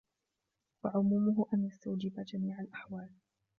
وَعُمُومُهُ 0.83 1.45
أَنْ 1.53 1.65
يَسْتَوْجِبَ 1.65 2.19
جَمِيعَ 2.25 2.59
الْأَحْوَالِ 2.59 3.09